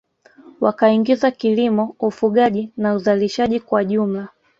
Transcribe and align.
Wakaingiza 0.61 1.31
kilimo 1.31 1.95
ufugaji 1.99 2.71
na 2.77 2.93
uzalishaji 2.95 3.59
kwa 3.59 3.83
jumla 3.85 4.29